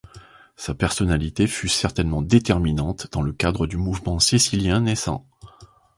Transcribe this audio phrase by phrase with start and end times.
[0.55, 5.27] Sa personnalité fut certainement déterminante dans le cadre du Mouvement cécilien naissant.